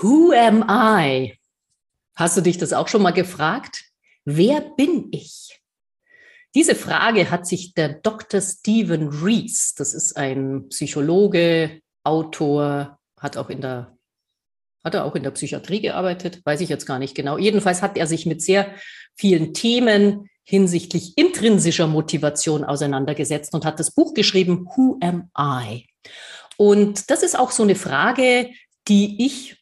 [0.00, 1.38] Who am I?
[2.14, 3.84] Hast du dich das auch schon mal gefragt?
[4.24, 5.60] Wer bin ich?
[6.54, 8.40] Diese Frage hat sich der Dr.
[8.40, 13.96] Stephen Rees, das ist ein Psychologe, Autor, hat auch in der
[14.84, 17.38] hat er auch in der Psychiatrie gearbeitet, weiß ich jetzt gar nicht genau.
[17.38, 18.74] Jedenfalls hat er sich mit sehr
[19.16, 25.86] vielen Themen hinsichtlich intrinsischer Motivation auseinandergesetzt und hat das Buch geschrieben, Who am I?
[26.56, 28.50] Und das ist auch so eine Frage,
[28.88, 29.56] die ich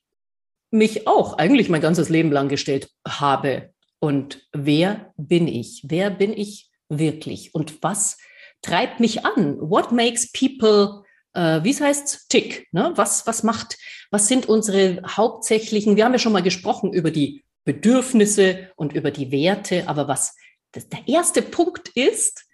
[0.71, 3.73] mich auch eigentlich mein ganzes Leben lang gestellt habe.
[3.99, 5.83] Und wer bin ich?
[5.87, 7.55] Wer bin ich wirklich?
[7.55, 8.19] Und was
[8.63, 9.59] treibt mich an?
[9.61, 12.69] What makes people, äh, wie es heißt, tick?
[12.73, 12.93] Ne?
[12.97, 13.79] Was, was macht,
[14.11, 19.11] was sind unsere hauptsächlichen, wir haben ja schon mal gesprochen über die Bedürfnisse und über
[19.11, 20.35] die Werte, aber was
[20.73, 22.45] das, der erste Punkt ist,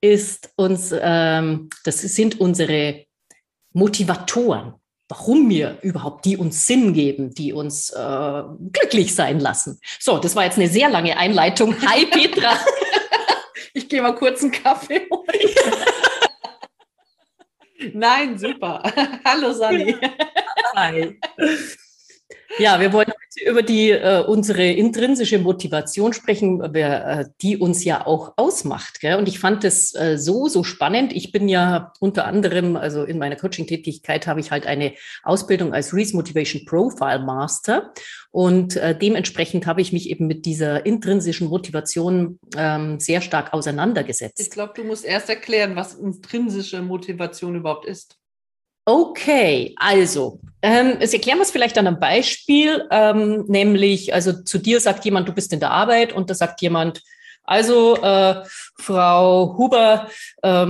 [0.00, 3.06] ist uns, ähm, das sind unsere
[3.78, 4.74] Motivatoren,
[5.08, 9.80] warum wir überhaupt die uns Sinn geben, die uns äh, glücklich sein lassen.
[10.00, 11.74] So, das war jetzt eine sehr lange Einleitung.
[11.88, 12.58] Hi Petra.
[13.72, 15.24] ich gehe mal kurz einen Kaffee holen.
[17.94, 18.82] Nein, super.
[19.24, 19.96] Hallo Sally.
[20.74, 21.16] Hi.
[22.56, 28.06] Ja, wir wollen heute über die äh, unsere intrinsische Motivation sprechen, äh, die uns ja
[28.06, 29.00] auch ausmacht.
[29.00, 29.16] Gell?
[29.16, 31.12] Und ich fand es äh, so so spannend.
[31.12, 35.92] Ich bin ja unter anderem, also in meiner Coaching-Tätigkeit habe ich halt eine Ausbildung als
[35.92, 37.92] Reese Motivation Profile Master
[38.30, 44.40] und äh, dementsprechend habe ich mich eben mit dieser intrinsischen Motivation ähm, sehr stark auseinandergesetzt.
[44.40, 48.17] Ich glaube, du musst erst erklären, was intrinsische Motivation überhaupt ist.
[48.88, 54.56] Okay, also, ähm, jetzt erklären wir es vielleicht an einem Beispiel, ähm, nämlich, also zu
[54.56, 57.02] dir sagt jemand, du bist in der Arbeit und da sagt jemand,
[57.44, 58.42] also äh,
[58.78, 60.08] Frau Huber,
[60.42, 60.68] äh,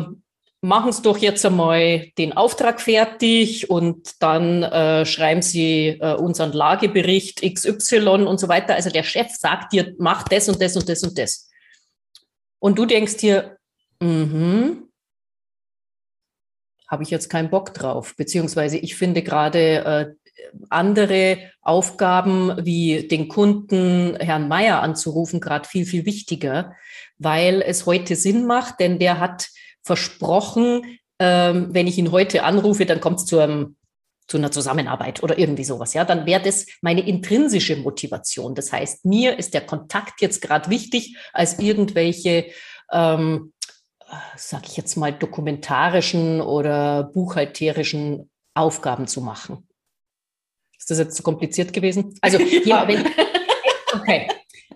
[0.62, 6.50] machen Sie doch jetzt einmal den Auftrag fertig und dann äh, schreiben Sie äh, unseren
[6.50, 8.74] Lagebericht XY und so weiter.
[8.74, 11.48] Also der Chef sagt dir, mach das und das und das und das.
[12.58, 13.58] Und du denkst dir,
[14.00, 14.87] mhm,
[16.88, 18.14] habe ich jetzt keinen Bock drauf.
[18.16, 20.06] Beziehungsweise ich finde gerade äh,
[20.70, 26.74] andere Aufgaben wie den Kunden Herrn Meier anzurufen gerade viel, viel wichtiger,
[27.18, 29.48] weil es heute Sinn macht, denn der hat
[29.82, 33.76] versprochen, ähm, wenn ich ihn heute anrufe, dann kommt es zu einem
[34.28, 38.54] zu einer Zusammenarbeit oder irgendwie sowas, ja, dann wäre das meine intrinsische Motivation.
[38.54, 42.44] Das heißt, mir ist der Kontakt jetzt gerade wichtig als irgendwelche
[42.92, 43.54] ähm,
[44.36, 49.68] sage ich jetzt mal, dokumentarischen oder buchhalterischen Aufgaben zu machen.
[50.78, 52.14] Ist das jetzt zu kompliziert gewesen?
[52.20, 53.04] Also, ja, wenn,
[53.94, 54.28] okay.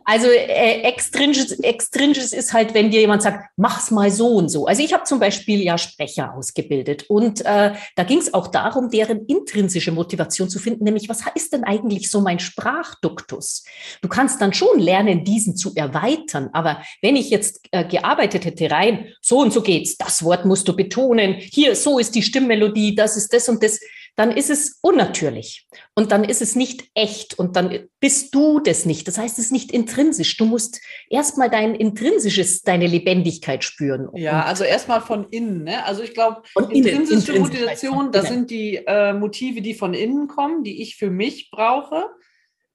[0.05, 4.67] Also äh, extrinsisch, extrinsisch ist halt, wenn dir jemand sagt, mach's mal so und so.
[4.67, 8.91] Also ich habe zum Beispiel ja Sprecher ausgebildet und äh, da ging es auch darum,
[8.91, 13.65] deren intrinsische Motivation zu finden, nämlich was ist denn eigentlich so mein Sprachduktus?
[14.01, 18.71] Du kannst dann schon lernen, diesen zu erweitern, aber wenn ich jetzt äh, gearbeitet hätte
[18.71, 22.95] rein, so und so geht's, das Wort musst du betonen, hier, so ist die Stimmmelodie,
[22.95, 23.81] das ist das und das,
[24.17, 28.85] dann ist es unnatürlich und dann ist es nicht echt und dann bist du das
[28.85, 29.09] nicht.
[29.09, 30.37] Das heißt, es ist nicht intrinsisch.
[30.37, 34.09] Du musst erstmal dein intrinsisches, deine Lebendigkeit spüren.
[34.15, 35.65] Ja, also erstmal von innen.
[35.65, 35.85] Ne?
[35.87, 40.83] Also ich glaube, intrinsische Motivation, das sind die äh, Motive, die von innen kommen, die
[40.83, 42.07] ich für mich brauche.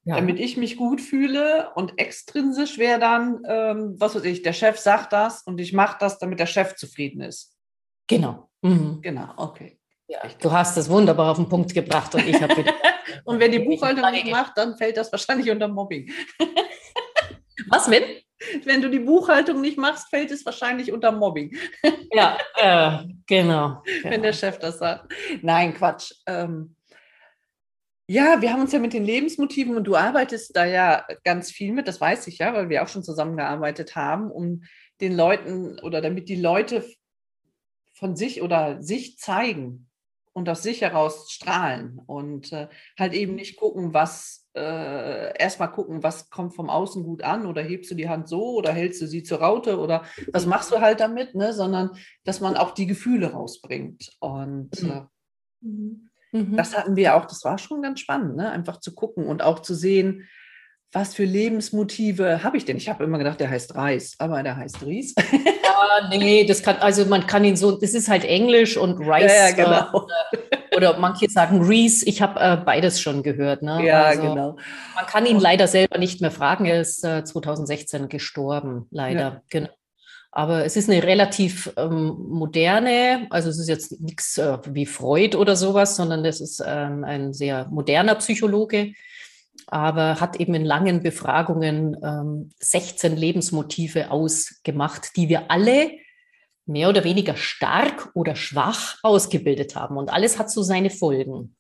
[0.04, 0.16] Ja.
[0.16, 1.72] damit ich mich gut fühle.
[1.76, 5.98] Und extrinsisch wäre dann, ähm, was weiß ich, der Chef sagt das und ich mache
[6.00, 7.58] das, damit der Chef zufrieden ist.
[8.08, 8.50] Genau.
[8.62, 9.02] Mhm.
[9.02, 9.78] Genau, okay.
[10.08, 12.64] Ja, du hast das wunderbar auf den Punkt gebracht und ich habe
[13.26, 16.10] und wenn die Buchhaltung nicht macht, dann fällt das wahrscheinlich unter Mobbing.
[17.70, 18.04] Was wenn?
[18.64, 21.58] Wenn du die Buchhaltung nicht machst, fällt es wahrscheinlich unter Mobbing.
[22.14, 25.12] ja, äh, genau, genau, Wenn der Chef das sagt.
[25.42, 26.14] Nein, Quatsch.
[26.26, 26.76] Ähm,
[28.10, 31.74] ja, wir haben uns ja mit den Lebensmotiven und du arbeitest da ja ganz viel
[31.74, 34.64] mit, das weiß ich ja, weil wir auch schon zusammengearbeitet haben, um
[35.02, 36.86] den Leuten oder damit die Leute
[37.94, 39.87] von sich oder sich zeigen,
[40.38, 46.04] und aus sich heraus strahlen und äh, halt eben nicht gucken, was, äh, erstmal gucken,
[46.04, 49.08] was kommt vom Außen gut an oder hebst du die Hand so oder hältst du
[49.08, 50.52] sie zur Raute oder was mhm.
[50.52, 51.54] machst du halt damit, ne?
[51.54, 51.90] sondern
[52.24, 54.12] dass man auch die Gefühle rausbringt.
[54.20, 54.92] Und mhm.
[54.92, 55.02] äh,
[55.62, 56.10] mhm.
[56.32, 56.56] mhm.
[56.56, 58.52] das hatten wir auch, das war schon ganz spannend, ne?
[58.52, 60.28] einfach zu gucken und auch zu sehen,
[60.92, 62.78] was für Lebensmotive habe ich denn?
[62.78, 65.14] Ich habe immer gedacht, der heißt Reis, aber der heißt Ries.
[65.78, 69.32] Ja, nee, das kann, also man kann ihn so, das ist halt Englisch und Rice.
[69.32, 70.08] Ja, ja genau.
[70.32, 73.62] Äh, oder manche sagen Reese, ich habe äh, beides schon gehört.
[73.62, 73.86] Ne?
[73.86, 74.58] Ja, also, genau.
[74.96, 79.20] Man kann ihn leider selber nicht mehr fragen, er ist äh, 2016 gestorben, leider.
[79.20, 79.42] Ja.
[79.50, 79.70] Genau.
[80.32, 85.36] Aber es ist eine relativ ähm, moderne, also es ist jetzt nichts äh, wie Freud
[85.36, 88.94] oder sowas, sondern es ist ähm, ein sehr moderner Psychologe,
[89.68, 95.92] aber hat eben in langen Befragungen ähm, 16 Lebensmotive ausgemacht, die wir alle
[96.66, 99.98] mehr oder weniger stark oder schwach ausgebildet haben.
[99.98, 101.56] Und alles hat so seine Folgen.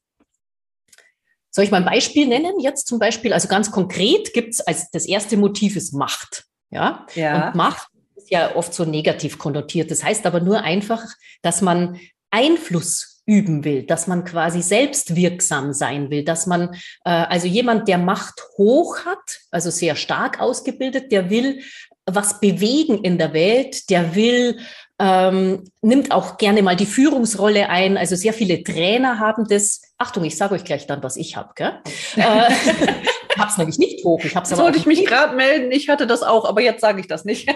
[1.49, 2.59] Soll ich mal ein Beispiel nennen?
[2.59, 6.45] Jetzt zum Beispiel, also ganz konkret gibt es als das erste Motiv ist Macht.
[6.69, 7.05] Ja?
[7.15, 7.47] ja.
[7.47, 9.89] Und Macht ist ja oft so negativ konnotiert.
[9.89, 11.03] Das heißt aber nur einfach,
[11.41, 11.99] dass man
[12.29, 16.73] Einfluss üben will, dass man quasi selbstwirksam sein will, dass man,
[17.05, 21.61] äh, also jemand, der Macht hoch hat, also sehr stark ausgebildet, der will
[22.05, 24.57] was bewegen in der Welt, der will
[24.99, 27.97] ähm, nimmt auch gerne mal die Führungsrolle ein.
[27.97, 29.81] Also sehr viele Trainer haben das.
[29.97, 31.53] Achtung, ich sage euch gleich dann, was ich habe.
[31.59, 31.71] äh,
[32.15, 34.23] ich habe es nämlich nicht hoch.
[34.23, 35.71] Ich hab's Sollte ich mich gerade melden?
[35.71, 37.47] Ich hatte das auch, aber jetzt sage ich das nicht.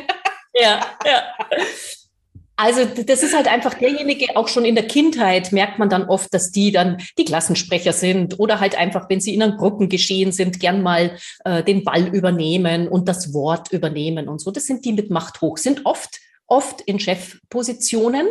[0.54, 1.24] ja, ja.
[2.64, 6.32] Also das ist halt einfach derjenige, auch schon in der Kindheit merkt man dann oft,
[6.32, 10.60] dass die dann die Klassensprecher sind oder halt einfach, wenn sie in einem Gruppengeschehen sind,
[10.60, 14.52] gern mal äh, den Ball übernehmen und das Wort übernehmen und so.
[14.52, 16.20] Das sind die mit Macht hoch, sind oft
[16.52, 18.28] oft in Chefpositionen,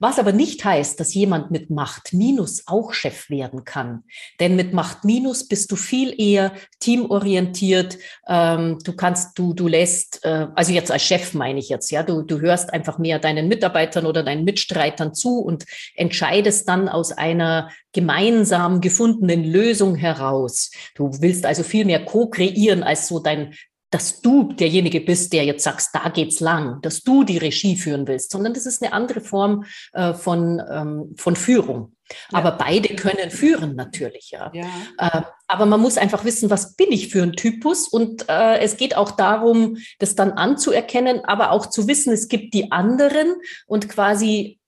[0.00, 4.02] was aber nicht heißt, dass jemand mit Macht minus auch Chef werden kann.
[4.40, 7.98] Denn mit Macht minus bist du viel eher teamorientiert.
[8.26, 12.02] Ähm, du kannst, du, du lässt, äh, also jetzt als Chef meine ich jetzt, ja,
[12.02, 15.64] du, du hörst einfach mehr deinen Mitarbeitern oder deinen Mitstreitern zu und
[15.94, 20.72] entscheidest dann aus einer gemeinsam gefundenen Lösung heraus.
[20.96, 23.54] Du willst also viel mehr co-kreieren als so dein,
[23.92, 28.08] dass du derjenige bist, der jetzt sagst, da geht's lang, dass du die Regie führen
[28.08, 31.94] willst, sondern das ist eine andere Form äh, von, ähm, von Führung.
[32.32, 32.38] Ja.
[32.38, 34.50] Aber beide können führen natürlich, ja.
[34.54, 34.66] ja.
[34.96, 37.86] Äh, aber man muss einfach wissen, was bin ich für ein Typus?
[37.86, 42.54] Und äh, es geht auch darum, das dann anzuerkennen, aber auch zu wissen, es gibt
[42.54, 43.34] die anderen
[43.66, 44.58] und quasi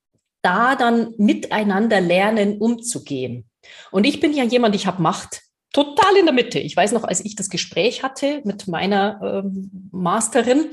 [0.42, 3.48] da dann miteinander lernen, umzugehen.
[3.90, 5.43] Und ich bin ja jemand, ich habe Macht
[5.74, 6.60] total in der Mitte.
[6.60, 10.70] Ich weiß noch, als ich das Gespräch hatte mit meiner ähm, Masterin,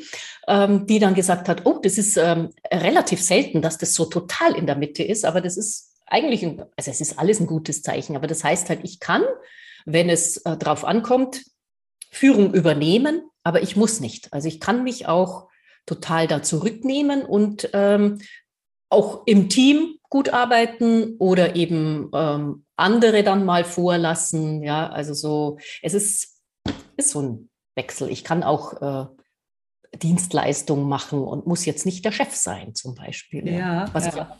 [0.47, 4.55] ähm, die dann gesagt hat, oh, das ist ähm, relativ selten, dass das so total
[4.55, 7.81] in der Mitte ist, aber das ist eigentlich, ein, also es ist alles ein gutes
[7.81, 9.23] Zeichen, aber das heißt halt, ich kann,
[9.85, 11.45] wenn es äh, drauf ankommt,
[12.11, 14.31] Führung übernehmen, aber ich muss nicht.
[14.31, 15.47] Also ich kann mich auch
[15.87, 18.19] total da zurücknehmen und ähm,
[18.89, 24.61] auch im Team gut arbeiten oder eben ähm, andere dann mal vorlassen.
[24.61, 26.41] Ja, also so, es ist,
[26.97, 28.09] ist so ein Wechsel.
[28.09, 29.05] Ich kann auch äh,
[29.97, 33.47] Dienstleistungen machen und muss jetzt nicht der Chef sein, zum Beispiel.
[33.47, 33.85] Ja, ja.
[33.93, 34.11] was ja.
[34.13, 34.37] ich auch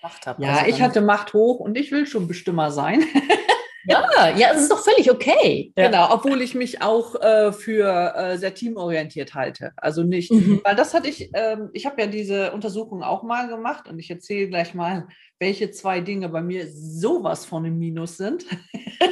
[0.00, 0.42] gemacht habe.
[0.42, 3.04] Ja, also ich hatte Macht hoch und ich will schon Bestimmer sein.
[3.86, 5.72] Ja, ja, es ist doch völlig okay.
[5.76, 9.72] Genau, obwohl ich mich auch äh, für äh, sehr teamorientiert halte.
[9.76, 10.60] Also nicht, mhm.
[10.64, 14.10] weil das hatte ich, ähm, ich habe ja diese Untersuchung auch mal gemacht und ich
[14.10, 15.06] erzähle gleich mal,
[15.38, 18.44] welche zwei Dinge bei mir sowas von im Minus sind.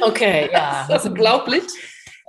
[0.01, 0.85] Okay, ja.
[0.89, 1.63] das ist unglaublich.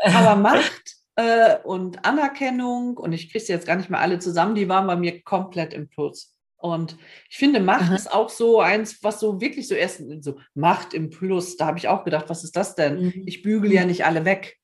[0.03, 4.55] Aber Macht äh, und Anerkennung, und ich kriege sie jetzt gar nicht mehr alle zusammen,
[4.55, 6.34] die waren bei mir komplett im Plus.
[6.65, 6.97] Und
[7.29, 7.95] ich finde, Macht Aha.
[7.95, 11.59] ist auch so eins, was so wirklich so erst so Macht im Plus.
[11.59, 13.03] Da habe ich auch gedacht, was ist das denn?
[13.03, 13.23] Mhm.
[13.27, 14.59] Ich bügele ja nicht alle weg.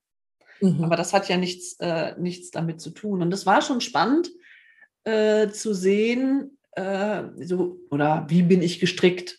[0.63, 0.83] Mhm.
[0.83, 3.21] Aber das hat ja nichts, äh, nichts damit zu tun.
[3.21, 4.31] Und es war schon spannend
[5.05, 9.39] äh, zu sehen, äh, so, oder wie bin ich gestrickt?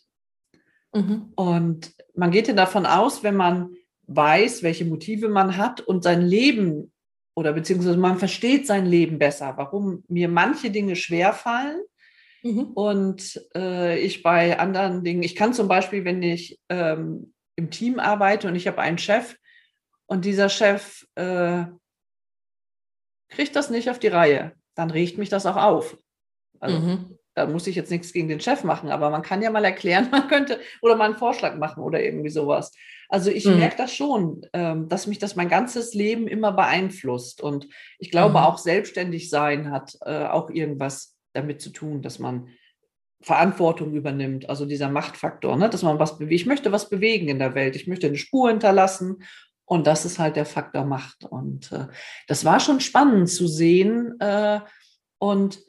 [0.94, 1.32] Mhm.
[1.34, 3.72] Und man geht ja davon aus, wenn man
[4.06, 6.94] weiß, welche Motive man hat und sein Leben
[7.34, 11.82] oder beziehungsweise man versteht sein Leben besser, warum mir manche Dinge schwerfallen
[12.44, 12.72] Mhm.
[12.74, 18.00] Und äh, ich bei anderen Dingen, ich kann zum Beispiel, wenn ich ähm, im Team
[18.00, 19.36] arbeite und ich habe einen Chef
[20.08, 21.66] und dieser Chef äh,
[23.30, 25.98] kriegt das nicht auf die Reihe, dann riecht mich das auch auf.
[26.60, 27.18] Also, mhm.
[27.34, 30.10] Da muss ich jetzt nichts gegen den Chef machen, aber man kann ja mal erklären,
[30.12, 32.74] man könnte oder mal einen Vorschlag machen oder irgendwie sowas.
[33.08, 33.60] Also ich mhm.
[33.60, 37.42] merke das schon, ähm, dass mich das mein ganzes Leben immer beeinflusst.
[37.42, 37.68] Und
[38.00, 38.46] ich glaube, mhm.
[38.46, 42.50] auch selbstständig sein hat äh, auch irgendwas damit zu tun, dass man
[43.22, 45.70] Verantwortung übernimmt, also dieser Machtfaktor, ne?
[45.70, 46.42] dass man was bewegt.
[46.42, 49.24] Ich möchte was bewegen in der Welt, ich möchte eine Spur hinterlassen
[49.66, 51.26] und das ist halt der Faktor Macht.
[51.26, 51.88] Und äh,
[52.28, 54.60] das war schon spannend zu sehen äh,
[55.20, 55.60] und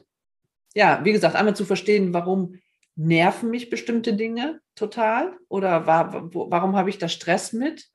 [0.73, 2.55] ja, wie gesagt, einmal zu verstehen, warum
[2.95, 7.87] nerven mich bestimmte Dinge total oder war, warum habe ich da Stress mit?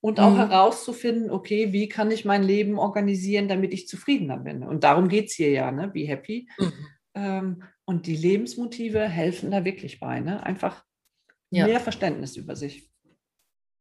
[0.00, 0.36] Und auch mhm.
[0.36, 4.62] herauszufinden, okay, wie kann ich mein Leben organisieren, damit ich zufriedener bin?
[4.62, 5.88] Und darum geht es hier ja, ne?
[5.88, 6.48] Be happy.
[6.56, 6.72] Mhm.
[7.14, 10.20] Ähm, und die Lebensmotive helfen da wirklich bei.
[10.20, 10.42] Ne?
[10.42, 10.84] Einfach
[11.50, 11.66] ja.
[11.66, 12.88] mehr Verständnis über sich.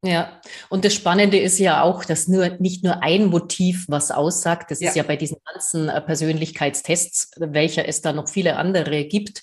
[0.06, 4.70] Ja, und das Spannende ist ja auch, dass nur nicht nur ein Motiv was aussagt.
[4.70, 4.90] Das ja.
[4.90, 9.42] ist ja bei diesen ganzen äh, Persönlichkeitstests, welcher es da noch viele andere gibt.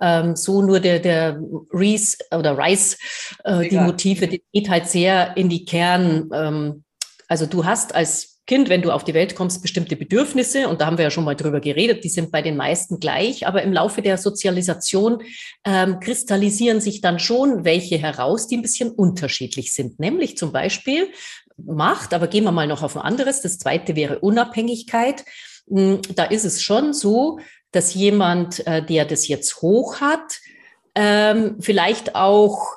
[0.00, 1.40] Ähm, so nur der, der
[1.72, 2.98] Reese oder Rice,
[3.42, 6.30] äh, die Motive, die geht halt sehr in die Kern.
[6.32, 6.84] Ähm,
[7.26, 10.86] also du hast als Kind, wenn du auf die Welt kommst, bestimmte Bedürfnisse, und da
[10.86, 13.72] haben wir ja schon mal drüber geredet, die sind bei den meisten gleich, aber im
[13.72, 15.22] Laufe der Sozialisation
[15.64, 19.98] ähm, kristallisieren sich dann schon welche heraus, die ein bisschen unterschiedlich sind.
[19.98, 21.08] Nämlich zum Beispiel
[21.56, 23.40] Macht, aber gehen wir mal noch auf ein anderes.
[23.40, 25.24] Das zweite wäre Unabhängigkeit.
[25.68, 27.40] Hm, da ist es schon so,
[27.72, 30.40] dass jemand, äh, der das jetzt hoch hat,
[30.94, 32.76] ähm, vielleicht auch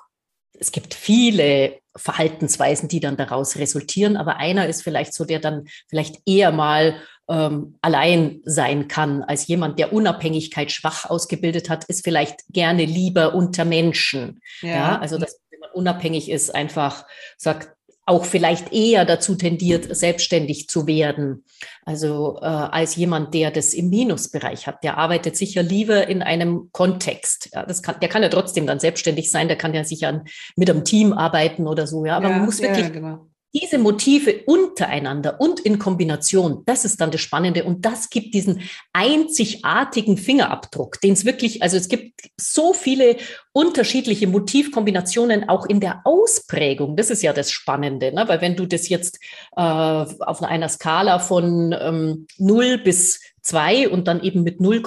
[0.60, 5.68] es gibt viele Verhaltensweisen, die dann daraus resultieren, aber einer ist vielleicht so, der dann
[5.88, 12.04] vielleicht eher mal ähm, allein sein kann als jemand, der Unabhängigkeit schwach ausgebildet hat, ist
[12.04, 14.42] vielleicht gerne lieber unter Menschen.
[14.62, 17.06] Ja, ja also dass man unabhängig ist, einfach
[17.38, 17.76] sagt,
[18.10, 21.44] auch vielleicht eher dazu tendiert, selbstständig zu werden.
[21.86, 24.84] Also äh, als jemand, der das im Minusbereich hat.
[24.84, 27.50] Der arbeitet sicher lieber in einem Kontext.
[27.54, 30.24] Ja, das kann, der kann ja trotzdem dann selbstständig sein, der kann ja sicher
[30.56, 32.06] mit einem Team arbeiten oder so.
[32.06, 36.86] Ja, aber ja, man muss wirklich ja, genau diese Motive untereinander und in Kombination, das
[36.86, 38.62] ist dann das Spannende und das gibt diesen
[38.94, 43.18] einzigartigen Fingerabdruck, den es wirklich, also es gibt so viele
[43.52, 46.96] unterschiedliche Motivkombinationen auch in der Ausprägung.
[46.96, 48.28] Das ist ja das Spannende, ne?
[48.28, 49.20] weil wenn du das jetzt
[49.56, 54.84] äh, auf einer Skala von ähm, 0 bis 2 und dann eben mit 0,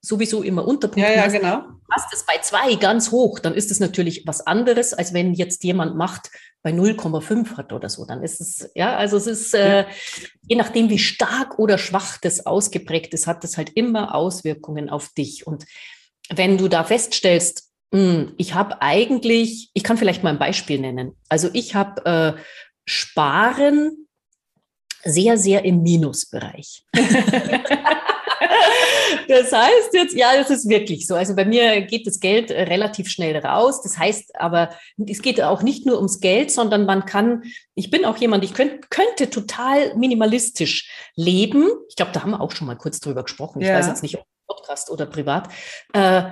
[0.00, 1.64] sowieso immer Unterpunkten ja, ja, genau.
[1.92, 5.62] Hast es bei 2 ganz hoch, dann ist es natürlich was anderes, als wenn jetzt
[5.64, 6.30] jemand macht
[6.62, 9.84] bei 0,5 hat oder so, dann ist es, ja, also es ist, äh,
[10.46, 15.08] je nachdem, wie stark oder schwach das ausgeprägt ist, hat das halt immer Auswirkungen auf
[15.10, 15.46] dich.
[15.46, 15.64] Und
[16.30, 20.80] wenn du da feststellst, mh, hm, ich habe eigentlich, ich kann vielleicht mal ein Beispiel
[20.80, 21.16] nennen.
[21.28, 22.40] Also ich habe äh,
[22.84, 24.08] Sparen
[25.04, 26.84] sehr, sehr im Minusbereich.
[29.28, 31.14] das heißt jetzt, ja, das ist wirklich so.
[31.14, 33.82] Also bei mir geht das Geld äh, relativ schnell raus.
[33.82, 34.70] Das heißt aber,
[35.06, 37.42] es geht auch nicht nur ums Geld, sondern man kann,
[37.74, 41.68] ich bin auch jemand, ich könnt, könnte total minimalistisch leben.
[41.88, 43.60] Ich glaube, da haben wir auch schon mal kurz drüber gesprochen.
[43.60, 43.78] Ich ja.
[43.78, 45.48] weiß jetzt nicht, ob Podcast oder privat.
[45.92, 46.22] Äh,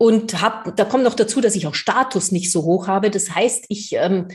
[0.00, 3.10] und hab, da kommt noch dazu, dass ich auch Status nicht so hoch habe.
[3.10, 4.28] Das heißt, ich ähm,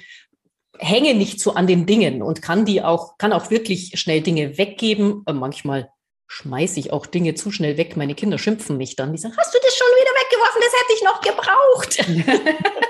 [0.78, 4.58] hänge nicht so an den Dingen und kann die auch, kann auch wirklich schnell Dinge
[4.58, 5.24] weggeben.
[5.26, 5.90] Äh, manchmal
[6.34, 7.96] schmeiße ich auch Dinge zu schnell weg.
[7.96, 9.12] Meine Kinder schimpfen mich dann.
[9.12, 10.62] Die sagen, hast du das schon wieder weggeworfen?
[10.62, 12.88] Das hätte ich noch gebraucht.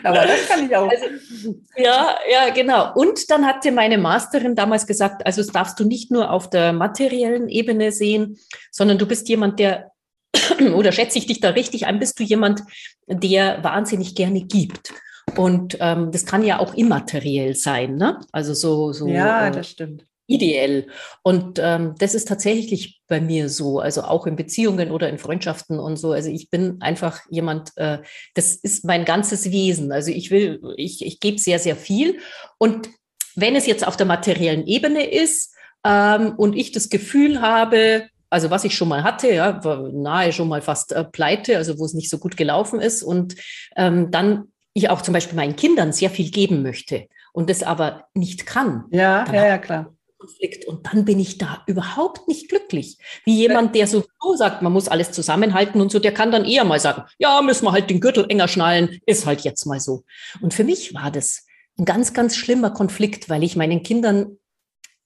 [0.04, 0.88] Aber das kann ich auch.
[0.88, 1.04] Also,
[1.76, 2.92] ja, ja, genau.
[2.94, 6.72] Und dann hatte meine Masterin damals gesagt, also das darfst du nicht nur auf der
[6.72, 8.38] materiellen Ebene sehen,
[8.72, 9.92] sondern du bist jemand, der,
[10.74, 12.62] oder schätze ich dich da richtig ein, bist du jemand,
[13.06, 14.92] der wahnsinnig gerne gibt.
[15.36, 18.20] Und ähm, das kann ja auch immateriell sein, ne?
[18.32, 19.06] Also so, so.
[19.06, 20.88] Ja, äh, das stimmt ideell.
[21.22, 25.78] Und ähm, das ist tatsächlich bei mir so, also auch in Beziehungen oder in Freundschaften
[25.78, 26.12] und so.
[26.12, 27.98] Also ich bin einfach jemand, äh,
[28.34, 29.92] das ist mein ganzes Wesen.
[29.92, 32.18] Also ich will, ich, ich gebe sehr, sehr viel.
[32.58, 32.88] Und
[33.36, 35.54] wenn es jetzt auf der materiellen Ebene ist
[35.84, 40.32] ähm, und ich das Gefühl habe, also was ich schon mal hatte, ja, war nahe
[40.32, 43.36] schon mal fast äh, pleite, also wo es nicht so gut gelaufen ist und
[43.76, 48.08] ähm, dann ich auch zum Beispiel meinen Kindern sehr viel geben möchte und das aber
[48.14, 48.84] nicht kann.
[48.90, 49.95] Ja, ja, ja, klar
[50.26, 50.66] Konflikt.
[50.66, 52.98] Und dann bin ich da überhaupt nicht glücklich.
[53.24, 54.04] Wie jemand, der so
[54.34, 57.64] sagt, man muss alles zusammenhalten und so, der kann dann eher mal sagen, ja, müssen
[57.64, 60.04] wir halt den Gürtel enger schnallen, ist halt jetzt mal so.
[60.40, 61.46] Und für mich war das
[61.78, 64.38] ein ganz, ganz schlimmer Konflikt, weil ich meinen Kindern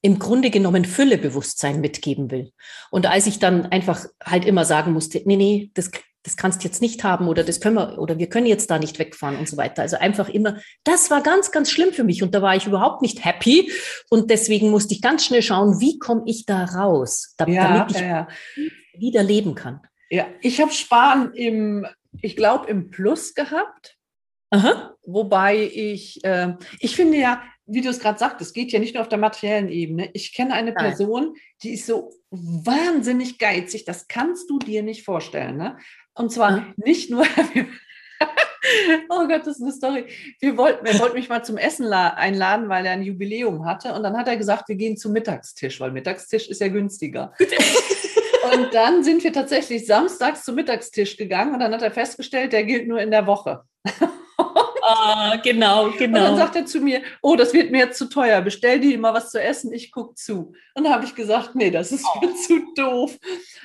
[0.01, 2.51] im Grunde genommen Füllebewusstsein mitgeben will.
[2.89, 5.91] Und als ich dann einfach halt immer sagen musste, nee, nee, das
[6.23, 8.77] das kannst du jetzt nicht haben oder das können wir oder wir können jetzt da
[8.77, 9.81] nicht wegfahren und so weiter.
[9.81, 13.01] Also einfach immer, das war ganz, ganz schlimm für mich und da war ich überhaupt
[13.01, 13.71] nicht happy
[14.09, 17.91] und deswegen musste ich ganz schnell schauen, wie komme ich da raus, damit, ja, damit
[17.95, 18.27] ich ja.
[18.93, 19.81] wieder leben kann.
[20.09, 21.87] Ja, ich habe Sparen im,
[22.21, 23.97] ich glaube, im Plus gehabt.
[24.51, 24.95] Aha.
[25.05, 28.93] Wobei ich, äh, ich finde ja, wie du es gerade sagtest, es geht ja nicht
[28.93, 30.09] nur auf der materiellen Ebene.
[30.13, 35.57] Ich kenne eine Person, die ist so wahnsinnig geizig, das kannst du dir nicht vorstellen.
[35.57, 35.77] Ne?
[36.13, 37.25] Und zwar nicht nur,
[39.09, 40.05] oh Gott, das ist eine Story.
[40.39, 43.93] Wir wollten, er wollte mich mal zum Essen einladen, weil er ein Jubiläum hatte.
[43.93, 47.33] Und dann hat er gesagt, wir gehen zum Mittagstisch, weil Mittagstisch ist ja günstiger.
[48.53, 52.63] und dann sind wir tatsächlich samstags zum Mittagstisch gegangen und dann hat er festgestellt, der
[52.63, 53.63] gilt nur in der Woche.
[54.81, 56.19] ah, genau, genau.
[56.19, 58.97] Und dann sagt er zu mir, oh, das wird mir jetzt zu teuer, bestell dir
[58.99, 60.53] mal was zu essen, ich gucke zu.
[60.75, 62.25] Und dann habe ich gesagt, nee, das ist oh.
[62.25, 63.17] mir zu doof.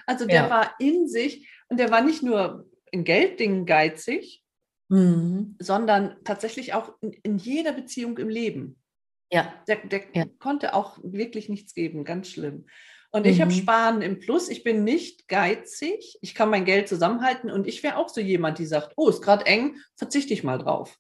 [0.06, 0.50] Also der ja.
[0.50, 4.42] war in sich und der war nicht nur in Gelddingen geizig,
[4.88, 5.56] mhm.
[5.58, 8.78] sondern tatsächlich auch in, in, jeder Beziehung im Leben.
[9.32, 9.52] Ja.
[9.66, 10.25] Der, der ja.
[10.38, 12.66] konnte auch wirklich nichts geben, ganz schlimm.
[13.11, 13.32] Und mhm.
[13.32, 14.49] ich habe Sparen im Plus.
[14.49, 16.18] Ich bin nicht geizig.
[16.20, 17.50] Ich kann mein Geld zusammenhalten.
[17.50, 20.58] Und ich wäre auch so jemand, die sagt, oh, ist gerade eng, verzichte ich mal
[20.58, 20.99] drauf.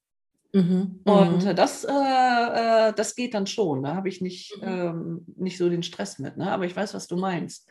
[0.52, 1.00] Mhm.
[1.04, 1.56] Und mhm.
[1.56, 3.82] das, äh, äh, das geht dann schon.
[3.82, 4.68] Da habe ich nicht, mhm.
[4.68, 6.36] ähm, nicht so den Stress mit.
[6.36, 6.50] Ne?
[6.50, 7.68] Aber ich weiß, was du meinst.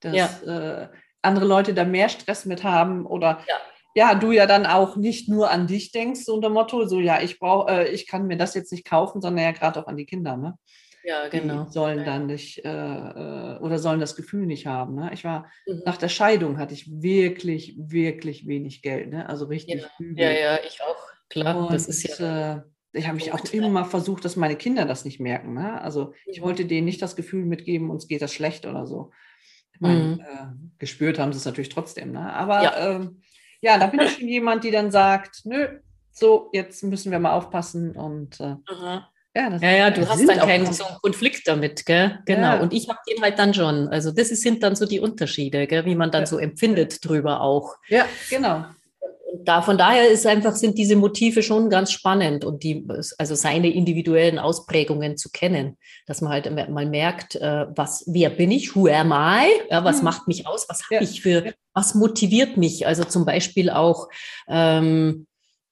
[0.00, 0.82] Dass ja.
[0.82, 0.88] äh,
[1.28, 3.54] andere Leute da mehr Stress mit haben oder ja.
[3.94, 4.14] ja.
[4.14, 7.38] du ja dann auch nicht nur an dich denkst, so unter Motto, so ja, ich
[7.38, 10.06] brauche, äh, ich kann mir das jetzt nicht kaufen, sondern ja gerade auch an die
[10.06, 10.58] Kinder, ne?
[11.04, 11.64] Ja, genau.
[11.64, 14.94] Die sollen dann nicht äh, äh, oder sollen das Gefühl nicht haben.
[14.96, 15.10] Ne?
[15.14, 15.82] Ich war mhm.
[15.86, 19.26] nach der Scheidung hatte ich wirklich, wirklich wenig Geld, ne?
[19.26, 19.86] Also richtig.
[19.98, 20.96] Ja, ja, ja, ich auch.
[21.30, 22.56] Klar, und, das ist ja.
[22.56, 25.54] Äh, ich habe mich auch immer versucht, dass meine Kinder das nicht merken.
[25.54, 25.80] Ne?
[25.80, 26.44] Also ich mhm.
[26.44, 29.10] wollte denen nicht das Gefühl mitgeben, uns geht das schlecht oder so.
[29.78, 30.20] Ich meine, mhm.
[30.20, 30.46] äh,
[30.78, 32.12] gespürt haben sie es natürlich trotzdem.
[32.12, 32.32] Ne?
[32.32, 32.76] Aber ja.
[32.76, 33.22] Ähm,
[33.60, 35.66] ja, da bin ich schon jemand, die dann sagt, nö,
[36.10, 38.56] so, jetzt müssen wir mal aufpassen und äh,
[39.34, 42.18] ja, ja, ja, du hast dann keinen so Konflikt damit, gell?
[42.26, 42.54] Genau.
[42.54, 42.60] Ja.
[42.60, 43.86] Und ich habe den halt dann schon.
[43.88, 45.84] Also das sind dann so die Unterschiede, gell?
[45.84, 46.26] wie man dann ja.
[46.26, 47.76] so empfindet drüber auch.
[47.88, 48.64] Ja, genau
[49.44, 52.86] da, von daher ist einfach, sind diese Motive schon ganz spannend und die,
[53.18, 55.76] also seine individuellen Ausprägungen zu kennen,
[56.06, 59.98] dass man halt mal merkt, äh, was, wer bin ich, who am I, ja, was
[59.98, 60.04] mhm.
[60.04, 61.00] macht mich aus, was habe ja.
[61.02, 64.08] ich für, was motiviert mich, also zum Beispiel auch,
[64.48, 65.26] ähm, hm,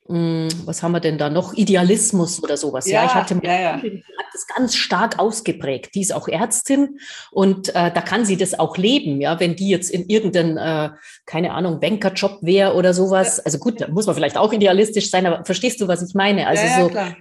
[0.09, 1.55] was haben wir denn da noch?
[1.55, 2.87] Idealismus oder sowas.
[2.87, 3.73] Ja, ja ich hatte ja, ja.
[3.75, 5.95] hat das ganz stark ausgeprägt.
[5.95, 6.99] Die ist auch Ärztin
[7.31, 10.91] und äh, da kann sie das auch leben, ja, wenn die jetzt in irgendeinen, äh,
[11.25, 13.41] keine Ahnung, Bankerjob wäre oder sowas.
[13.41, 16.47] Also gut, da muss man vielleicht auch idealistisch sein, aber verstehst du, was ich meine?
[16.47, 17.13] Also so, äh,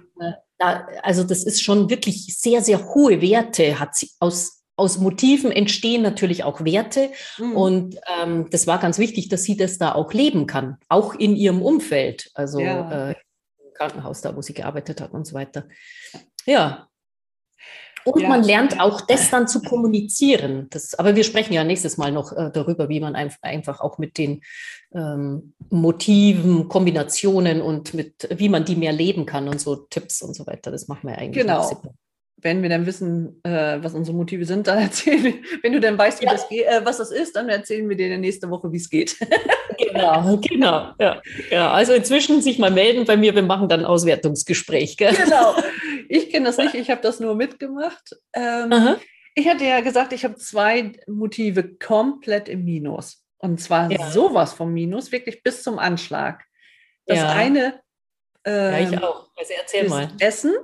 [0.58, 5.50] da, also das ist schon wirklich sehr, sehr hohe Werte hat sie aus aus Motiven
[5.50, 7.10] entstehen natürlich auch Werte.
[7.38, 7.56] Mhm.
[7.56, 11.34] Und ähm, das war ganz wichtig, dass sie das da auch leben kann, auch in
[11.34, 13.10] ihrem Umfeld, also ja.
[13.10, 13.14] äh,
[13.58, 15.64] im Krankenhaus, da wo sie gearbeitet hat und so weiter.
[16.44, 16.88] Ja.
[18.04, 18.28] Und ja.
[18.28, 20.68] man lernt auch das dann zu kommunizieren.
[20.70, 23.98] Das, aber wir sprechen ja nächstes Mal noch äh, darüber, wie man ein, einfach auch
[23.98, 24.42] mit den
[24.94, 30.34] ähm, Motiven, Kombinationen und mit wie man die mehr leben kann und so Tipps und
[30.34, 30.70] so weiter.
[30.70, 31.44] Das machen wir eigentlich.
[31.44, 31.68] Genau
[32.38, 35.96] wenn wir dann wissen, äh, was unsere Motive sind, dann erzählen wir, wenn du dann
[35.96, 36.32] weißt, ja.
[36.32, 39.16] das äh, was das ist, dann erzählen wir dir nächste Woche, wie es geht.
[39.78, 40.92] genau, genau.
[40.98, 41.20] Ja.
[41.50, 44.96] ja, also inzwischen sich mal melden bei mir, wir machen dann ein Auswertungsgespräch.
[44.96, 45.14] Gell?
[45.14, 45.54] Genau.
[46.08, 48.16] Ich kenne das nicht, ich habe das nur mitgemacht.
[48.32, 48.94] Ähm,
[49.34, 53.24] ich hatte ja gesagt, ich habe zwei Motive komplett im Minus.
[53.38, 54.08] Und zwar ja.
[54.08, 56.44] sowas vom Minus, wirklich bis zum Anschlag.
[57.06, 57.30] Das ja.
[57.30, 57.80] eine
[58.46, 59.28] ähm, ja, ich ähm, auch.
[59.36, 60.08] Also erzähl mal.
[60.20, 60.54] Essen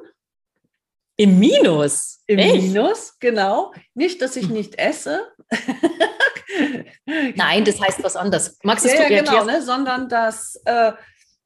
[1.16, 2.22] im Minus?
[2.26, 2.62] Im Echt?
[2.62, 3.72] Minus, genau.
[3.94, 4.54] Nicht, dass ich hm.
[4.54, 5.26] nicht esse.
[7.34, 8.58] Nein, das heißt was anderes.
[8.62, 9.62] Magst ja, du ja, genau, ne?
[9.62, 10.92] sondern dass, äh,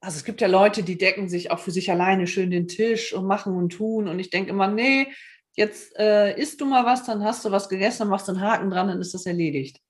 [0.01, 3.13] also es gibt ja Leute, die decken sich auch für sich alleine schön den Tisch
[3.13, 4.09] und machen und tun.
[4.09, 5.09] Und ich denke immer, nee,
[5.55, 8.43] jetzt äh, isst du mal was, dann hast du was gegessen, dann machst du einen
[8.43, 9.81] Haken dran, dann ist das erledigt.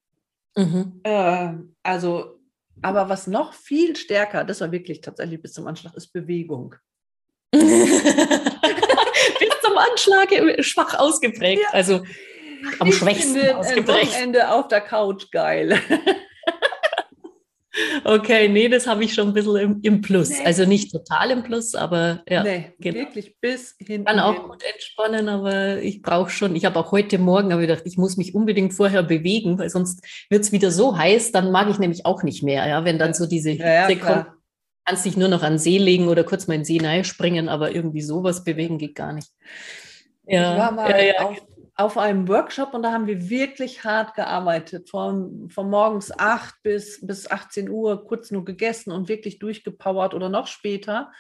[0.57, 1.01] Mhm.
[1.03, 2.41] Äh, also,
[2.83, 6.75] aber was noch viel stärker, das war wirklich tatsächlich bis zum Anschlag, ist Bewegung.
[9.77, 11.63] Anschlag schwach ausgeprägt.
[11.63, 11.69] Ja.
[11.73, 12.03] Also
[12.79, 14.13] am ich schwächsten finde ausgeprägt.
[14.13, 15.81] Wochenende auf der Couch geil.
[18.05, 20.31] Okay, nee, das habe ich schon ein bisschen im, im Plus.
[20.31, 20.45] Nee.
[20.45, 22.43] Also nicht total im Plus, aber ja.
[22.43, 23.01] Nee, genau.
[23.01, 24.05] wirklich bis hin.
[24.05, 26.57] Kann auch gut entspannen, aber ich brauche schon.
[26.57, 30.03] Ich habe auch heute Morgen ich gedacht, ich muss mich unbedingt vorher bewegen, weil sonst
[30.31, 33.13] wird es wieder so heiß, dann mag ich nämlich auch nicht mehr, ja, wenn dann
[33.13, 34.27] so diese ja, ja, kommt
[34.87, 37.75] kannst dich nur noch an den See legen oder kurz mal in See springen, aber
[37.75, 39.31] irgendwie sowas bewegen geht gar nicht.
[40.27, 41.21] Ja, ich war mal ja, ja.
[41.21, 44.89] Auf, auf, einem Workshop und da haben wir wirklich hart gearbeitet.
[44.89, 50.29] Von, von morgens 8 bis, bis 18 Uhr kurz nur gegessen und wirklich durchgepowert oder
[50.29, 51.13] noch später.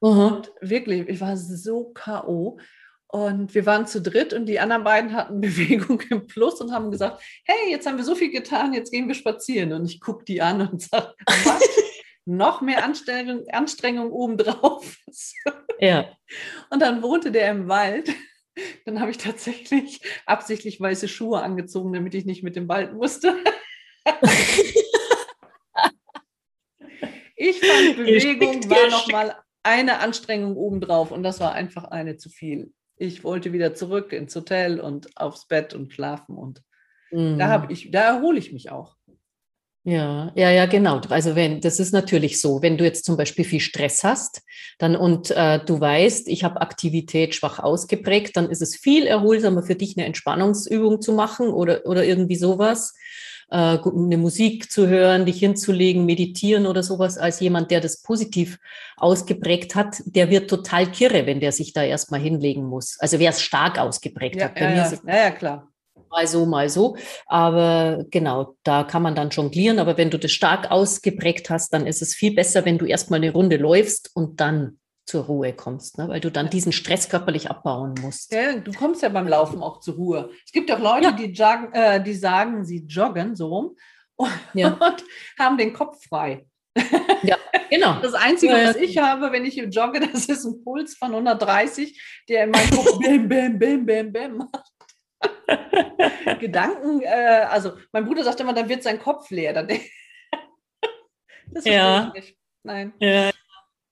[0.00, 0.18] Mhm.
[0.18, 2.58] Und wirklich, ich war so K.O.
[3.08, 6.90] Und wir waren zu dritt und die anderen beiden hatten Bewegung im Plus und haben
[6.90, 9.74] gesagt, hey, jetzt haben wir so viel getan, jetzt gehen wir spazieren.
[9.74, 11.81] Und ich gucke die an und sage, was?
[12.24, 14.96] Noch mehr Anstrengung, Anstrengung obendrauf.
[15.80, 16.16] Ja.
[16.70, 18.08] Und dann wohnte der im Wald.
[18.84, 23.34] Dann habe ich tatsächlich absichtlich weiße Schuhe angezogen, damit ich nicht mit dem Wald musste.
[27.36, 32.72] ich fand, Bewegung war nochmal eine Anstrengung obendrauf und das war einfach eine zu viel.
[32.96, 36.62] Ich wollte wieder zurück ins Hotel und aufs Bett und schlafen und
[37.10, 37.38] mhm.
[37.38, 38.96] da habe ich, da erhole ich mich auch.
[39.84, 41.00] Ja, ja, ja, genau.
[41.08, 44.42] Also wenn, das ist natürlich so, wenn du jetzt zum Beispiel viel Stress hast,
[44.78, 49.64] dann und äh, du weißt, ich habe Aktivität schwach ausgeprägt, dann ist es viel erholsamer
[49.64, 52.94] für dich, eine Entspannungsübung zu machen oder, oder irgendwie sowas,
[53.50, 58.58] äh, eine Musik zu hören, dich hinzulegen, meditieren oder sowas, als jemand, der das positiv
[58.96, 62.98] ausgeprägt hat, der wird total kirre, wenn der sich da erstmal hinlegen muss.
[63.00, 64.54] Also wer es stark ausgeprägt Ja, hat.
[64.54, 64.86] Bei ja, mir ja.
[64.86, 65.71] ist es ja, ja, klar.
[66.12, 66.96] Mal so, mal so.
[67.26, 69.78] Aber genau, da kann man dann jonglieren.
[69.80, 73.18] Aber wenn du das stark ausgeprägt hast, dann ist es viel besser, wenn du erstmal
[73.20, 76.08] eine Runde läufst und dann zur Ruhe kommst, ne?
[76.08, 78.32] weil du dann diesen Stress körperlich abbauen musst.
[78.32, 80.30] Ja, du kommst ja beim Laufen auch zur Ruhe.
[80.46, 81.12] Es gibt auch Leute, Ja.
[81.12, 83.76] die, joggen, äh, die sagen, sie joggen so rum
[84.14, 84.68] und, Ja.
[84.68, 85.04] und
[85.40, 86.46] haben den Kopf frei.
[87.68, 88.00] Genau.
[88.00, 88.68] Das Einzige, Ja, ja.
[88.68, 92.70] was ich habe, wenn ich jogge, das ist ein Puls von 130, der in meinem
[92.70, 94.62] Kopf bim, bim, bim, bim, bim macht.
[96.40, 99.52] Gedanken, äh, also mein Bruder sagt immer, dann wird sein Kopf leer.
[99.52, 99.68] Dann,
[101.46, 102.12] das verstehe Ja.
[102.14, 102.36] ich nicht.
[102.64, 102.92] Nein.
[103.00, 103.30] Ja,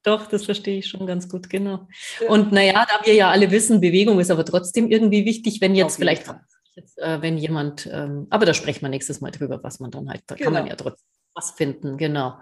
[0.03, 1.88] doch, das verstehe ich schon ganz gut, genau.
[2.21, 2.29] Ja.
[2.29, 5.97] Und naja, da wir ja alle wissen, Bewegung ist aber trotzdem irgendwie wichtig, wenn jetzt
[5.97, 6.33] vielleicht,
[6.75, 10.09] jetzt, äh, wenn jemand, ähm, aber da sprechen wir nächstes Mal drüber, was man dann
[10.09, 10.71] halt, da kann man Genau.
[10.71, 12.38] ja trotzdem was finden, genau.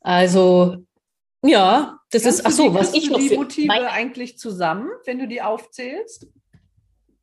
[0.00, 0.76] Also,
[1.44, 4.88] ja, das Kannst ist, ach so, was ich noch die für, Motive Nein, eigentlich zusammen,
[5.04, 6.26] wenn du die aufzählst?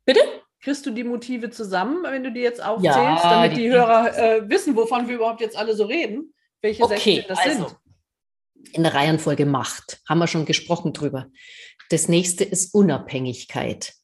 [0.04, 0.20] bitte?
[0.62, 4.16] Kriegst du die Motive zusammen, wenn du die jetzt aufzählst, Ja, damit die die, Hörer
[4.16, 6.34] äh, wissen, wovon wir überhaupt jetzt alle so reden?
[6.60, 7.76] Welche Okay, 16 das also, sind?
[8.72, 11.26] in der Reihenfolge Macht, haben wir schon gesprochen drüber.
[11.88, 13.94] Das nächste ist Unabhängigkeit.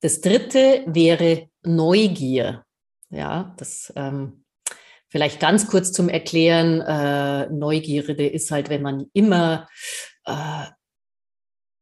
[0.00, 2.64] Das dritte wäre Neugier.
[3.10, 4.44] Ja, das ähm,
[5.08, 6.80] vielleicht ganz kurz zum Erklären.
[6.80, 9.68] Äh, Neugierde ist halt, wenn man immer,
[10.24, 10.66] äh,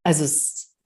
[0.02, 0.26] also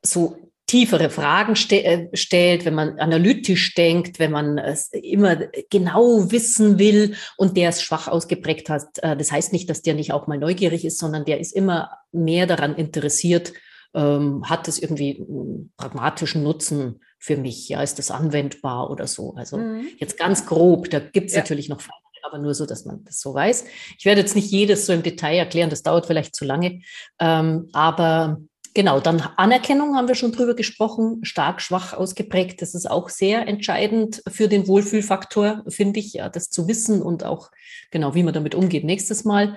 [0.03, 5.37] so tiefere Fragen ste äh, stellt, wenn man analytisch denkt, wenn man es immer
[5.71, 8.99] genau wissen will und der es schwach ausgeprägt hat.
[9.03, 11.91] Äh, das heißt nicht, dass der nicht auch mal neugierig ist, sondern der ist immer
[12.13, 13.53] mehr daran interessiert,
[13.95, 17.69] ähm, hat es irgendwie einen pragmatischen Nutzen für mich?
[17.69, 19.35] Ja, ist das anwendbar oder so?
[19.37, 19.87] Also Mhm.
[19.99, 21.41] jetzt ganz grob, da gibt es Ja.
[21.43, 23.65] natürlich noch Feinheiten, aber nur so, dass man das so weiß.
[23.99, 26.81] Ich werde jetzt nicht jedes so im Detail erklären, das dauert vielleicht zu lange.
[27.21, 28.41] Ähm, aber
[28.75, 32.61] genau, dann Anerkennung haben wir schon drüber gesprochen, stark, schwach ausgeprägt.
[32.61, 37.25] Das ist auch sehr entscheidend für den Wohlfühlfaktor, finde ich, ja, das zu wissen und
[37.25, 37.51] auch
[37.91, 39.57] genau, wie man damit umgeht nächstes Mal.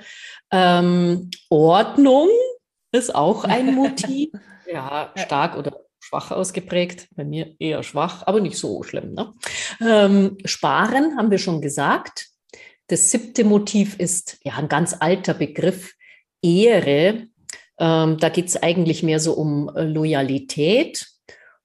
[0.52, 2.30] Ähm, Ordnung
[2.92, 4.30] ist auch ein Motiv.
[4.72, 7.08] Ja, stark oder schwach ausgeprägt.
[7.16, 9.14] Bei mir eher schwach, aber nicht so schlimm.
[9.14, 9.34] Ne?
[9.82, 12.28] Ähm, Sparen haben wir schon gesagt.
[12.88, 15.94] Das siebte Motiv ist ja ein ganz alter Begriff,
[16.42, 17.28] Ehre.
[17.80, 21.08] Ähm, da geht es eigentlich mehr so um äh, Loyalität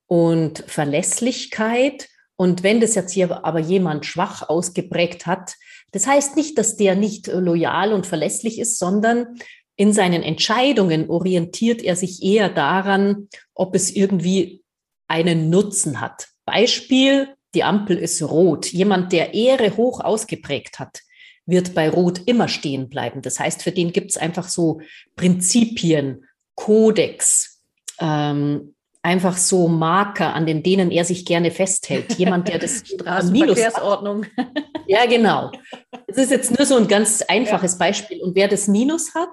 [0.06, 2.08] und Verlässlichkeit.
[2.36, 5.54] Und wenn das jetzt hier aber jemand schwach ausgeprägt hat,
[5.92, 9.38] das heißt nicht, dass der nicht äh, loyal und verlässlich ist, sondern
[9.76, 14.62] in seinen Entscheidungen orientiert er sich eher daran, ob es irgendwie
[15.08, 16.28] einen Nutzen hat.
[16.44, 18.66] Beispiel, die Ampel ist rot.
[18.66, 21.00] Jemand, der Ehre hoch ausgeprägt hat,
[21.46, 23.22] wird bei Rot immer stehen bleiben.
[23.22, 24.80] Das heißt, für den gibt es einfach so
[25.16, 26.24] Prinzipien,
[26.54, 27.62] Kodex,
[28.00, 32.14] ähm, einfach so Marker, an den denen er sich gerne festhält.
[32.14, 32.84] Jemand, der das.
[32.86, 34.26] Straßenverkehrsordnung.
[34.88, 35.52] Ja, genau.
[36.08, 38.20] Das ist jetzt nur so ein ganz einfaches Beispiel.
[38.20, 39.30] Und wer das Minus hat,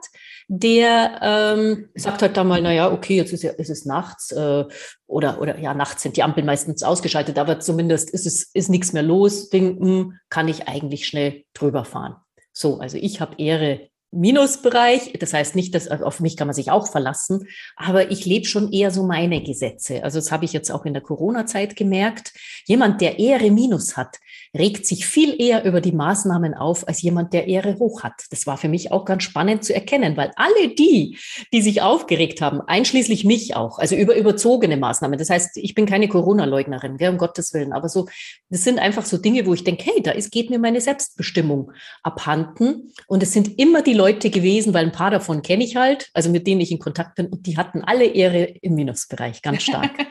[0.52, 4.66] der ähm, sagt halt dann mal, naja, okay, jetzt ist, ja, ist es nachts äh,
[5.06, 8.92] oder, oder ja, nachts sind die Ampeln meistens ausgeschaltet, aber zumindest ist es ist nichts
[8.92, 9.50] mehr los.
[9.50, 12.16] Ding, hm, kann ich eigentlich schnell drüber fahren.
[12.52, 15.14] So, also ich habe Ehre Minusbereich.
[15.20, 18.46] Das heißt nicht, dass also auf mich kann man sich auch verlassen, aber ich lebe
[18.46, 20.04] schon eher so meine Gesetze.
[20.04, 22.34] Also das habe ich jetzt auch in der Corona-Zeit gemerkt.
[22.66, 24.18] Jemand, der Ehre Minus hat,
[24.58, 28.14] regt sich viel eher über die Maßnahmen auf als jemand, der Ehre hoch hat.
[28.32, 31.18] Das war für mich auch ganz spannend zu erkennen, weil alle die,
[31.54, 35.20] die sich aufgeregt haben, einschließlich mich auch, also über überzogene Maßnahmen.
[35.20, 38.08] Das heißt, ich bin keine Corona-Leugnerin, um Gottes Willen, aber so,
[38.50, 41.72] das sind einfach so Dinge, wo ich denke, hey, da ist, geht mir meine Selbstbestimmung
[42.04, 42.94] abhanden.
[43.08, 46.30] Und es sind immer die Leute gewesen, weil ein paar davon kenne ich halt, also
[46.30, 49.92] mit denen ich in Kontakt bin, und die hatten alle Ehre im Minusbereich, ganz stark.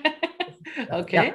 [0.90, 1.34] Okay.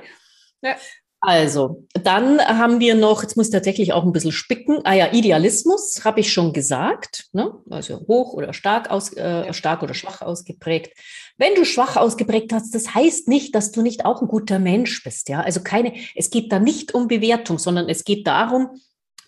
[0.61, 0.77] Ja.
[1.25, 4.79] Also, dann haben wir noch, jetzt muss ich tatsächlich auch ein bisschen spicken.
[4.83, 7.53] Ah ja, Idealismus habe ich schon gesagt, ne?
[7.69, 10.91] also hoch oder stark, aus, äh, stark oder schwach ausgeprägt.
[11.37, 15.01] Wenn du schwach ausgeprägt hast, das heißt nicht, dass du nicht auch ein guter Mensch
[15.01, 15.29] bist.
[15.29, 18.71] Ja, also keine, es geht da nicht um Bewertung, sondern es geht darum,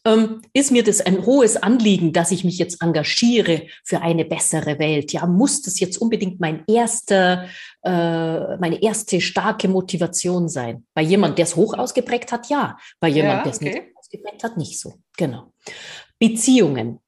[0.05, 4.77] ähm, ist mir das ein hohes Anliegen, dass ich mich jetzt engagiere für eine bessere
[4.77, 5.11] Welt?
[5.11, 7.47] Ja, muss das jetzt unbedingt mein erster,
[7.83, 10.85] äh, meine erste starke Motivation sein?
[10.93, 12.77] Bei jemand, der es hoch ausgeprägt hat, ja.
[12.99, 13.73] Bei jemand, Ja, der es okay.
[13.73, 14.93] nicht ausgeprägt hat, nicht so.
[15.17, 15.51] Genau.
[16.19, 16.99] Beziehungen.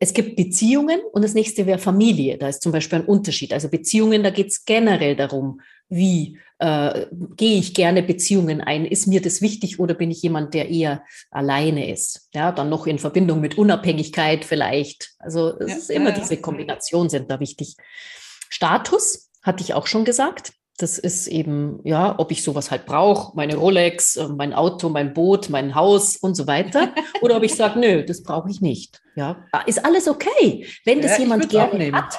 [0.00, 2.38] Es gibt Beziehungen und das nächste wäre Familie.
[2.38, 3.52] Da ist zum Beispiel ein Unterschied.
[3.52, 8.86] Also Beziehungen, da geht es generell darum, wie äh, gehe ich gerne Beziehungen ein?
[8.86, 12.28] Ist mir das wichtig oder bin ich jemand, der eher alleine ist?
[12.34, 15.14] Ja, dann noch in Verbindung mit Unabhängigkeit vielleicht.
[15.18, 17.76] Also es ja, ist immer ja, diese Kombination sind da wichtig.
[18.48, 20.52] Status hatte ich auch schon gesagt.
[20.78, 25.14] Das ist eben, ja, ob ich sowas halt brauche, meine Rolex, äh, mein Auto, mein
[25.14, 26.92] Boot, mein Haus und so weiter.
[27.22, 29.00] Oder ob ich sage, nö, das brauche ich nicht.
[29.14, 32.18] Ja, ist alles okay, wenn das ja, jemand gerne hat.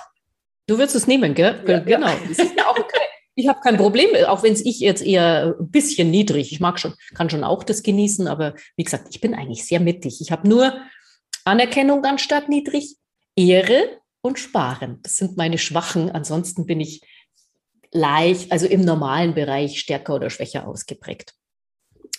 [0.65, 1.63] Du würdest es nehmen, gell?
[1.67, 2.09] Ja, genau.
[2.27, 2.97] Das ist ja auch okay.
[3.39, 6.51] Ich habe kein Problem, auch wenn es ich jetzt eher ein bisschen niedrig.
[6.51, 9.79] Ich mag schon, kann schon auch das genießen, aber wie gesagt, ich bin eigentlich sehr
[9.79, 10.21] mittig.
[10.21, 10.73] Ich habe nur
[11.45, 12.95] Anerkennung anstatt niedrig,
[13.35, 15.01] Ehre und Sparen.
[15.03, 16.09] Das sind meine Schwachen.
[16.09, 17.01] Ansonsten bin ich
[17.91, 21.35] leicht, also im normalen Bereich stärker oder schwächer ausgeprägt.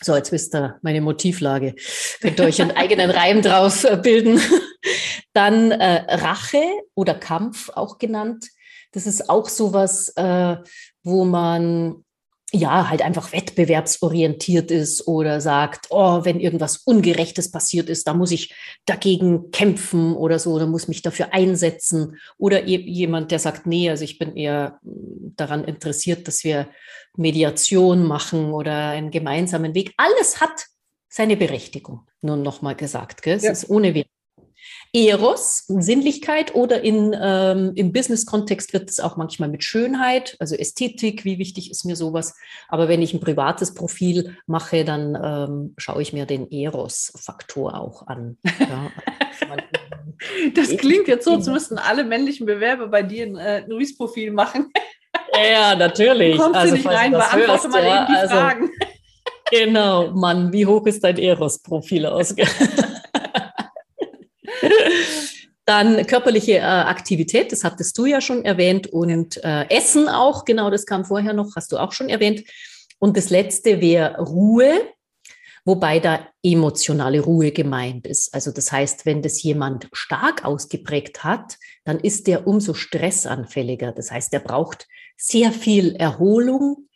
[0.00, 1.74] So, jetzt wisst ihr meine Motivlage.
[2.20, 4.40] Könnt ihr euch einen eigenen Reim drauf äh, bilden.
[5.32, 6.62] Dann äh, Rache
[6.94, 8.46] oder Kampf auch genannt.
[8.92, 10.56] Das ist auch sowas, äh,
[11.08, 12.04] wo man
[12.52, 18.30] ja, halt einfach wettbewerbsorientiert ist oder sagt, oh, wenn irgendwas Ungerechtes passiert ist, da muss
[18.30, 18.54] ich
[18.86, 22.16] dagegen kämpfen oder so, oder muss mich dafür einsetzen.
[22.38, 26.68] Oder jemand, der sagt, nee, also ich bin eher hm, daran interessiert, dass wir
[27.16, 29.92] Mediation machen oder einen gemeinsamen Weg.
[29.98, 30.68] Alles hat
[31.10, 33.22] seine Berechtigung, nur nochmal gesagt.
[33.22, 33.36] Gell?
[33.36, 33.52] Es ja.
[33.52, 34.08] ist ohne Wert.
[34.92, 41.24] Eros, Sinnlichkeit oder in, ähm, im Business-Kontext wird es auch manchmal mit Schönheit, also Ästhetik,
[41.24, 42.34] wie wichtig ist mir sowas.
[42.68, 48.06] Aber wenn ich ein privates Profil mache, dann ähm, schaue ich mir den Eros-Faktor auch
[48.06, 48.38] an.
[48.58, 48.90] Ja.
[50.54, 54.72] das klingt jetzt so, als müssten alle männlichen Bewerber bei dir ein äh, Luis-Profil machen.
[55.52, 56.36] Ja, natürlich.
[56.36, 58.70] Du kommst also, nicht rein, beantworte hörst, mal ja, eben die also, Fragen.
[59.50, 62.44] Genau, Mann, wie hoch ist dein Eros-Profil ausge?
[65.68, 70.70] Dann körperliche äh, Aktivität, das hattest du ja schon erwähnt, und äh, Essen auch, genau,
[70.70, 72.42] das kam vorher noch, hast du auch schon erwähnt.
[72.98, 74.80] Und das letzte wäre Ruhe,
[75.66, 78.32] wobei da emotionale Ruhe gemeint ist.
[78.32, 83.92] Also das heißt, wenn das jemand stark ausgeprägt hat, dann ist der umso stressanfälliger.
[83.92, 84.86] Das heißt, er braucht
[85.18, 86.87] sehr viel Erholung,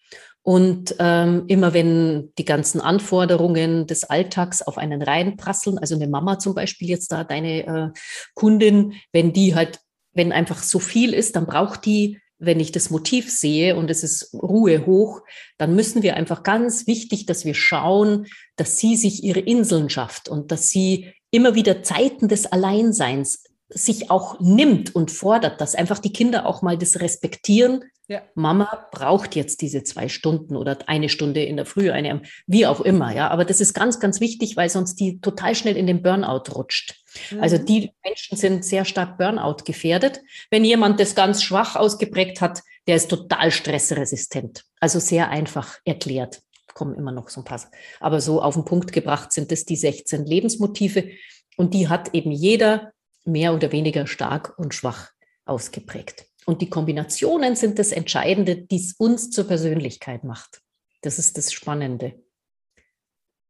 [0.42, 6.38] und ähm, immer wenn die ganzen Anforderungen des Alltags auf einen reinprasseln, also eine Mama
[6.38, 7.88] zum Beispiel jetzt da, deine äh,
[8.34, 9.78] Kundin, wenn die halt,
[10.12, 14.02] wenn einfach so viel ist, dann braucht die, wenn ich das Motiv sehe und es
[14.02, 15.20] ist Ruhe hoch,
[15.58, 18.26] dann müssen wir einfach ganz wichtig, dass wir schauen,
[18.56, 24.10] dass sie sich ihre Inseln schafft und dass sie immer wieder Zeiten des Alleinseins sich
[24.10, 27.84] auch nimmt und fordert, dass einfach die Kinder auch mal das respektieren.
[28.12, 28.20] Ja.
[28.34, 32.82] Mama braucht jetzt diese zwei Stunden oder eine Stunde in der Früh, eine, wie auch
[32.82, 33.28] immer, ja.
[33.28, 36.94] Aber das ist ganz, ganz wichtig, weil sonst die total schnell in den Burnout rutscht.
[37.30, 37.40] Mhm.
[37.40, 40.20] Also die Menschen sind sehr stark Burnout gefährdet.
[40.50, 44.64] Wenn jemand das ganz schwach ausgeprägt hat, der ist total stressresistent.
[44.78, 46.42] Also sehr einfach erklärt.
[46.74, 47.62] Kommen immer noch so ein paar.
[47.98, 51.08] Aber so auf den Punkt gebracht sind es die 16 Lebensmotive.
[51.56, 52.92] Und die hat eben jeder
[53.24, 55.12] mehr oder weniger stark und schwach
[55.46, 56.26] ausgeprägt.
[56.44, 60.60] Und die Kombinationen sind das Entscheidende, die es uns zur Persönlichkeit macht.
[61.02, 62.14] Das ist das Spannende.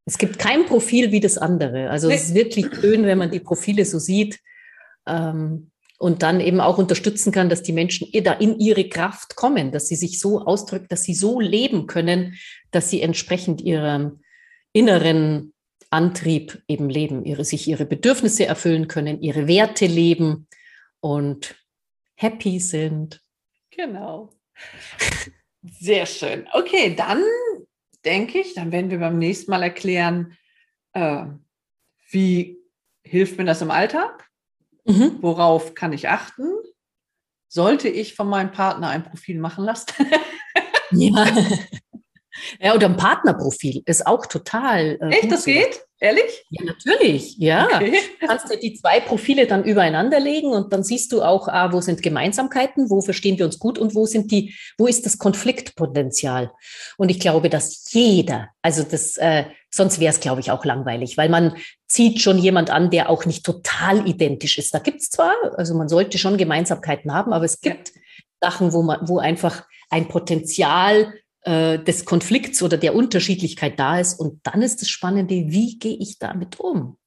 [0.05, 1.91] Es gibt kein Profil wie das andere.
[1.91, 4.41] Also es ist wirklich schön, wenn man die Profile so sieht
[5.07, 9.71] ähm, und dann eben auch unterstützen kann, dass die Menschen da in ihre Kraft kommen,
[9.71, 12.35] dass sie sich so ausdrücken, dass sie so leben können,
[12.73, 14.21] dass sie entsprechend ihrem
[14.73, 15.53] inneren
[15.91, 20.49] Antrieb eben leben, ihre, sich ihre Bedürfnisse erfüllen können, ihre Werte leben
[21.01, 21.55] und
[22.23, 23.21] happy sind.
[23.71, 24.31] Genau.
[25.63, 26.49] Sehr schön.
[26.53, 27.23] Okay, dann
[28.05, 30.37] denke ich, dann werden wir beim nächsten Mal erklären,
[30.93, 31.27] äh,
[32.11, 32.59] wie
[33.03, 34.29] hilft mir das im Alltag?
[34.85, 35.19] Mhm.
[35.21, 36.45] Worauf kann ich achten?
[37.49, 39.93] Sollte ich von meinem Partner ein Profil machen lassen?
[40.91, 41.27] ja.
[42.61, 44.99] Ja, oder ein Partnerprofil ist auch total.
[45.01, 45.85] Äh, Echt, das geht?
[46.03, 46.45] Ehrlich?
[46.51, 47.37] Ja, natürlich.
[47.39, 47.67] Ja.
[47.67, 47.97] Okay.
[48.27, 51.81] Kannst du die zwei Profile dann übereinander legen und dann siehst du auch, ah, wo
[51.81, 56.51] sind Gemeinsamkeiten, wo verstehen wir uns gut und wo sind die, wo ist das Konfliktpotenzial?
[56.97, 61.17] Und ich glaube, dass jeder, also das, äh, sonst wäre es, glaube ich, auch langweilig,
[61.17, 64.75] weil man zieht schon jemand an, der auch nicht total identisch ist.
[64.75, 68.01] Da gibt es zwar, also man sollte schon Gemeinsamkeiten haben, aber es gibt ja.
[68.41, 74.19] Sachen, wo man, wo einfach ein Potenzial äh, des Konflikts oder der Unterschiedlichkeit da ist.
[74.19, 76.99] Und dann ist das Spannende, wie gehe ich damit um?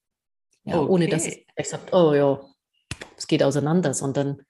[0.64, 0.90] Ja, okay.
[0.90, 2.42] Ohne dass ich sagt, oh ja,
[3.18, 4.42] es geht auseinander, sondern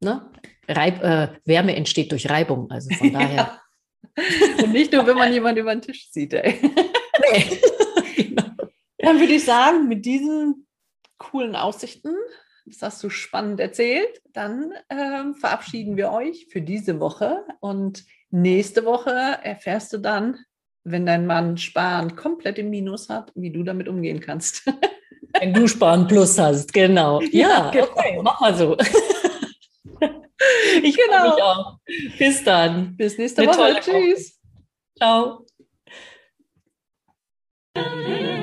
[0.00, 0.30] ne,
[0.68, 2.70] Reib, äh, Wärme entsteht durch Reibung.
[2.70, 3.60] Also von daher.
[4.16, 4.62] Ja.
[4.62, 6.32] Und nicht nur, wenn man jemanden über den Tisch sieht.
[6.34, 6.60] Ey.
[7.32, 7.60] Nee.
[8.14, 8.44] genau.
[8.98, 10.66] Dann würde ich sagen, mit diesen
[11.16, 12.14] coolen Aussichten.
[12.66, 14.20] Das hast du spannend erzählt.
[14.34, 18.04] Dann ähm, verabschieden wir euch für diese Woche und
[18.36, 19.10] nächste Woche
[19.42, 20.38] erfährst du dann,
[20.84, 24.64] wenn dein Mann Sparen komplett im Minus hat, wie du damit umgehen kannst.
[25.38, 27.20] Wenn du Sparen Plus hast, genau.
[27.32, 27.86] Ja, ja genau.
[27.92, 28.76] okay, mach mal so.
[30.82, 31.34] Ich genau.
[31.34, 31.78] mich auch.
[32.18, 32.96] Bis dann.
[32.96, 33.80] Bis nächste Woche.
[33.80, 34.38] Tschüss.
[34.96, 35.44] Ciao.
[37.74, 38.35] Thank you.